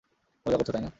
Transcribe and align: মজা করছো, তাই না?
মজা 0.45 0.57
করছো, 0.57 0.71
তাই 0.71 0.81
না? 0.81 0.89